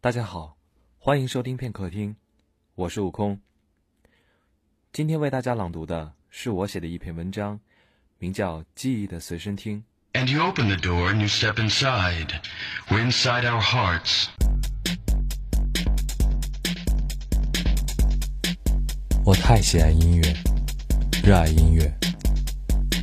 [0.00, 0.56] 大家好，
[1.00, 2.14] 欢迎收听片刻听，
[2.76, 3.40] 我是悟空。
[4.92, 7.58] 今天为大家朗读的是我写的一篇文章，
[8.18, 9.82] 名叫《记忆的随身听》。
[10.20, 12.28] And you open the door and you step inside.
[12.88, 14.28] We're inside our hearts.
[19.24, 20.32] 我太喜爱音乐，
[21.24, 21.92] 热爱音乐，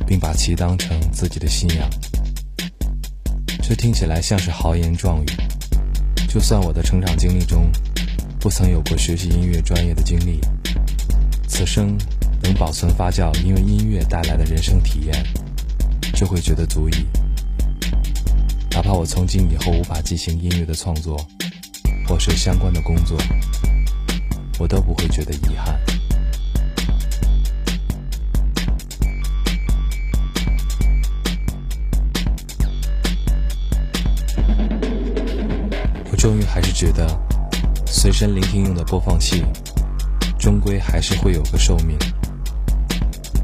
[0.06, 1.90] 并把其当成自己的信仰。
[3.62, 5.26] 这听起来像是豪言壮语。
[6.36, 7.72] 就算我的成长经历中
[8.38, 10.38] 不曾有过学习音乐专业的经历，
[11.48, 11.96] 此生
[12.42, 15.26] 能保存发酵因为音乐带来的人生体验，
[16.14, 17.06] 就会觉得足矣。
[18.70, 21.16] 哪怕我从今以后无法进行音乐的创作，
[22.06, 23.16] 或是相关的工作，
[24.58, 25.80] 我都不会觉得遗憾。
[36.26, 37.06] 终于还是觉得，
[37.86, 39.44] 随身聆听用的播放器，
[40.36, 41.96] 终归还是会有个寿命。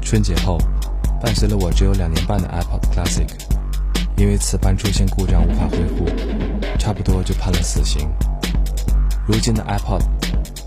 [0.01, 0.57] 春节后，
[1.21, 3.25] 伴随了我只有两年半的 iPod Classic，
[4.17, 6.05] 因为磁盘出现故障无法恢复，
[6.77, 8.05] 差不多就判了死刑。
[9.25, 10.01] 如今的 iPod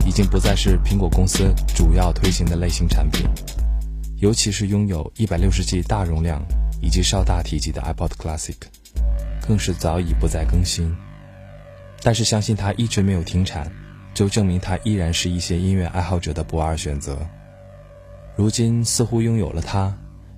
[0.07, 3.27] 已经不再是苹果公司主要推行的类型产品，
[4.21, 6.43] 尤其是拥有 160G 大容量
[6.81, 8.57] 以及稍大体积的 iPod Classic，
[9.47, 10.91] 更是早已不再更新。
[12.07, 13.69] 但是相信它一直没有停产，
[14.15, 17.19] 就证明它依然是一些音乐爱好者的不二选择。
[18.37, 19.93] 如今似乎拥有了它，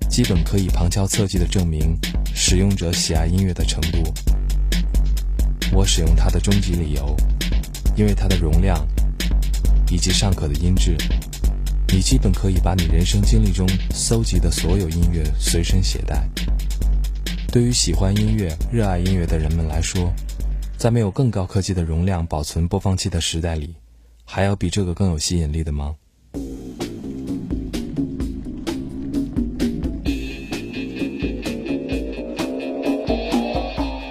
[0.09, 1.95] 基本可以旁敲侧击地证明
[2.33, 4.11] 使用者喜爱音乐的程度。
[5.71, 7.15] 我使用它的终极理由，
[7.95, 8.83] 因为它的容量
[9.91, 10.97] 以及尚可的音质，
[11.89, 16.27] 你基本可以把你人生经历中搜集的所有音乐随身携带。
[17.51, 20.11] 对于喜欢音乐、热爱音乐的人们来说。
[20.79, 23.75] 在没有更高科技的容量保存播放器的时代里，
[24.23, 25.93] 还有比这个更有吸引力的吗？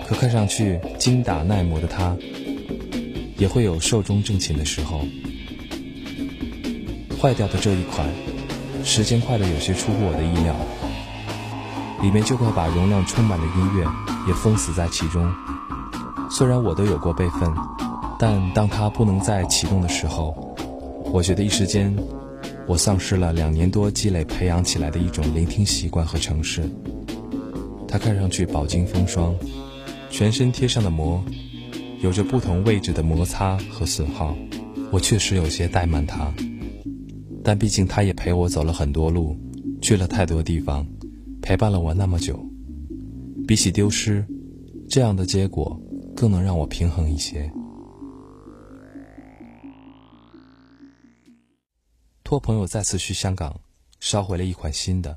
[0.07, 2.15] 可看上去精打耐磨的它，
[3.39, 5.01] 也会有寿终正寝的时候。
[7.19, 8.07] 坏掉的这一款，
[8.85, 10.55] 时间快的有些出乎我的意料，
[12.03, 13.91] 里面就快把容量充满的音乐
[14.27, 15.33] 也封死在其中。
[16.31, 17.53] 虽然我都有过备份，
[18.19, 20.55] 但当它不能再启动的时候，
[21.13, 21.95] 我觉得一时间，
[22.67, 26.69] 我丧失了两年多积累培养起来的一种聆听习惯和城市。
[27.89, 29.35] 它看上去饱经风霜，
[30.11, 31.23] 全身贴上的膜，
[32.03, 34.37] 有着不同位置的摩擦和损耗，
[34.93, 36.33] 我确实有些怠慢它。
[37.43, 39.35] 但毕竟它也陪我走了很多路，
[39.81, 40.87] 去了太多地方，
[41.41, 42.39] 陪伴了我那么久。
[43.47, 44.23] 比起丢失，
[44.87, 45.81] 这样的结果。
[46.19, 47.49] 更能让我平衡一些。
[52.25, 53.61] 托朋友再次去香港，
[54.01, 55.17] 捎回了一款新的，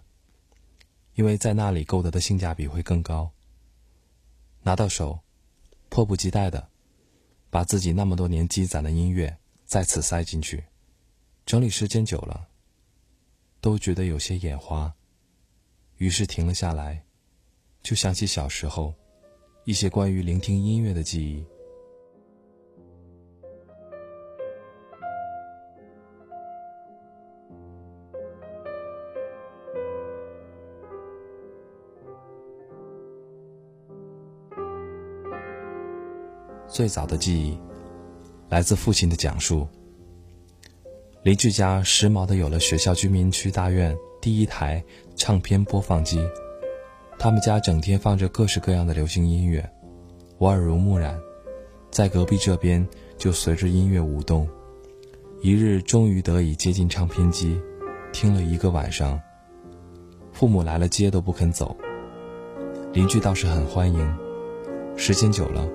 [1.15, 3.31] 因为在那里购得的性价比会更高。
[4.61, 5.19] 拿到手，
[5.89, 6.69] 迫不及待的
[7.49, 9.35] 把自己那么多年积攒的音乐
[9.65, 10.63] 再次塞进去，
[11.47, 12.47] 整理时间久了，
[13.59, 14.93] 都觉得有些眼花，
[15.97, 17.03] 于是停了下来，
[17.81, 18.93] 就想起小时候。
[19.63, 21.45] 一些关于聆听音乐的记忆。
[36.67, 37.59] 最早的记忆
[38.49, 39.67] 来自父亲的讲述。
[41.23, 44.83] 邻居家时髦的有了学校居民区大院第一台
[45.15, 46.17] 唱片播放机。
[47.23, 49.63] 他们家整天放着各式各样的流行音乐，
[50.39, 51.15] 我耳濡目染，
[51.91, 52.83] 在隔壁这边
[53.15, 54.49] 就随着音乐舞动。
[55.39, 57.61] 一日终于得以接近唱片机，
[58.11, 59.21] 听了一个晚上。
[60.31, 61.77] 父母来了接都不肯走，
[62.91, 64.17] 邻居倒是很欢迎。
[64.97, 65.69] 时间久了，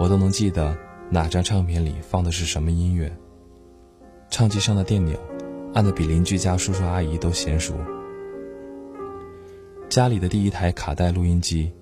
[0.00, 0.74] 我都能记得
[1.10, 3.14] 哪张唱片里放的是什么音乐。
[4.30, 5.20] 唱机上的电钮
[5.74, 7.74] 按的比邻居家叔叔阿姨都娴熟。
[9.96, 11.72] 家里的第一台卡带录音机，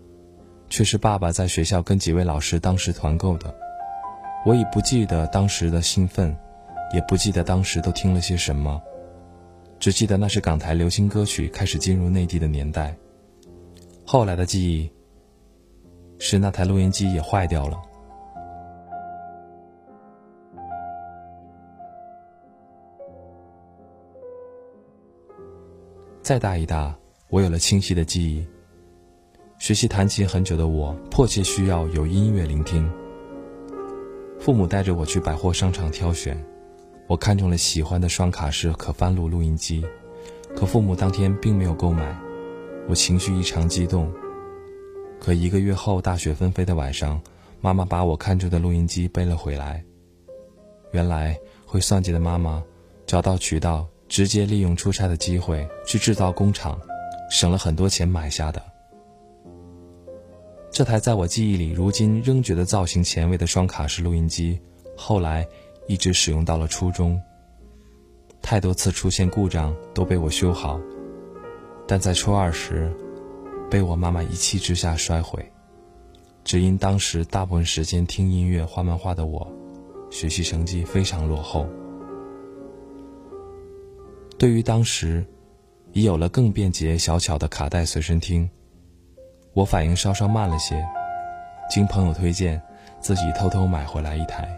[0.68, 3.52] 却是爸爸在学校跟几位老师当时团购的。
[4.46, 6.32] 我已不记得当时的兴奋，
[6.92, 8.80] 也不记得当时都听了些什么，
[9.80, 12.96] 只记得那是港台流行歌曲开始进入内地的年代。
[14.06, 14.88] 后来的记忆，
[16.20, 17.82] 是那台录音机也坏掉了。
[26.22, 26.96] 再大一大。
[27.34, 28.46] 我有了清晰的记忆。
[29.58, 32.88] 学习弹琴很久的我，迫切需要有音乐聆听。
[34.38, 36.40] 父母带着我去百货商场挑选，
[37.08, 39.84] 我看中了喜欢的双卡式可翻录录音机，
[40.54, 42.16] 可父母当天并没有购买，
[42.88, 44.08] 我情绪异常激动。
[45.18, 47.20] 可一个月后，大雪纷飞的晚上，
[47.60, 49.84] 妈妈把我看中的录音机背了回来。
[50.92, 51.36] 原来
[51.66, 52.62] 会算计的妈妈，
[53.04, 56.78] 找到渠道，直接利用出差的机会去制造工厂，
[57.34, 58.62] 省了很多钱买下的。
[60.70, 64.56] 这台在我记忆里如今仍觉得造型前卫的双卡式录音机，
[64.96, 65.44] 后来
[65.88, 67.20] 一直使用到了初中。
[68.40, 70.80] 太多次出现故障都被我修好，
[71.88, 72.94] 但在初二时，
[73.68, 75.44] 被我妈妈一气之下摔毁，
[76.44, 79.44] 只因当时大部分时间听音乐、画漫画的我，
[80.08, 81.66] 学习成绩非常落后。
[84.38, 85.24] 对于当时
[85.94, 88.50] 已有了更便捷小巧的卡带随身听。
[89.52, 90.84] 我反应稍稍慢了些，
[91.70, 92.60] 经朋友推荐，
[93.00, 94.48] 自己偷偷买回来一台。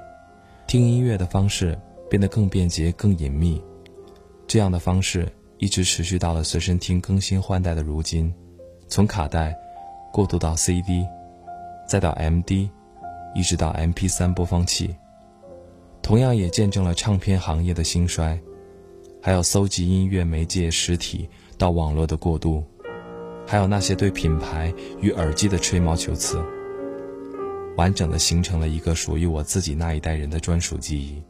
[0.67, 1.79] 听音乐的方式
[2.09, 3.63] 变得更便捷、更隐秘，
[4.47, 8.35] 这样的方式一直持续到了随身听更新换代的如今。
[8.89, 9.55] 从卡带
[10.11, 11.07] 过渡到 CD，
[11.87, 12.71] 再到 MD，
[13.35, 14.97] 一直到 MP3 播放器，
[16.01, 18.41] 同样也见证了唱片行业的兴衰，
[19.27, 21.29] 还有搜集音乐媒介实体
[21.59, 22.63] 到网络的过渡。
[23.45, 26.41] 还有那些对品牌与耳机的吹毛求疵，
[27.77, 31.21] 完整的形成了一个属于我自己那一代人的专属记忆。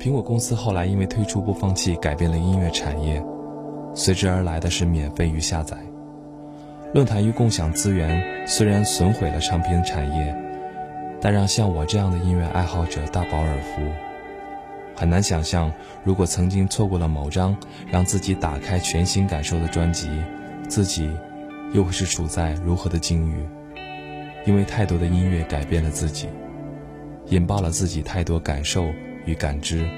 [0.00, 3.22] 苹果公司后来因为推出播放器改变了音乐产业，
[3.94, 5.76] 随之而来的是免费与下载。
[6.94, 10.34] 论坛与共享资源虽然损毁了唱片产业，
[11.20, 13.82] 但让像我这样的音乐爱好者大饱耳福。
[14.96, 15.70] 很难想象，
[16.02, 17.54] 如果曾经错过了某张
[17.90, 20.08] 让自己打开全新感受的专辑，
[20.66, 21.10] 自己
[21.74, 23.46] 又会是处在如何的境遇？
[24.46, 26.26] 因为太多的音乐改变了自己，
[27.26, 28.86] 引爆了自己太多感受。
[29.26, 29.88] 与感知，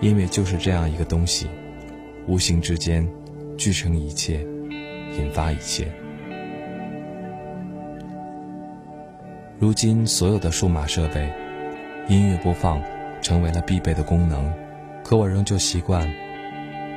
[0.00, 1.46] 音乐就是这样一个东西，
[2.26, 3.06] 无形之间
[3.56, 4.40] 聚成一切，
[5.18, 5.86] 引发一切。
[9.58, 11.32] 如今所有的数码设备，
[12.08, 12.80] 音乐播放
[13.22, 14.52] 成为了必备的功能，
[15.02, 16.06] 可我仍旧习惯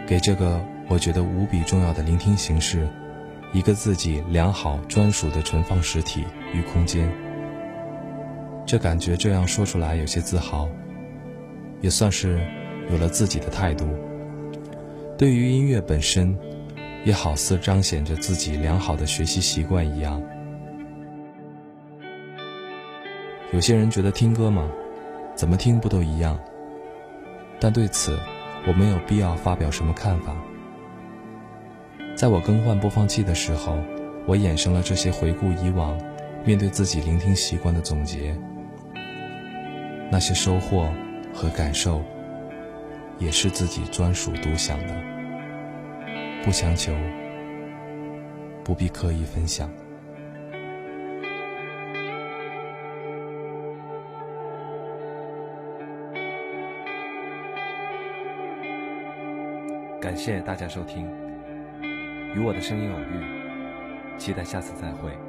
[0.05, 2.87] 给这个我觉得无比重要的聆听形式
[3.53, 7.09] 一个自己良好专属的存放实体与空间。
[8.65, 10.69] 这感觉这样说出来有些自豪。
[11.81, 12.39] 也算是
[12.91, 13.87] 有了自己的态度。
[15.17, 16.37] 对于音乐本身，
[17.03, 20.21] 也好似彰显着自己良好的学习习惯一样。
[23.51, 24.69] 有些人觉得听歌嘛，
[25.35, 26.39] 怎么听不都一样？
[27.59, 28.17] 但对此，
[28.67, 30.35] 我没有必要发表什么看法。
[32.15, 33.77] 在我更换播放器的时候，
[34.25, 35.97] 我衍生了这些回顾以往，
[36.45, 38.37] 面对自己聆听习惯的总结。
[40.11, 40.89] 那些收获。
[41.39, 42.03] 和感受，
[43.17, 44.93] 也是自己专属独享的，
[46.43, 46.91] 不强求，
[48.61, 49.71] 不必刻意分享。
[60.01, 61.07] 感谢大家收听，
[62.35, 65.28] 与我的声音偶遇，期待下次再会。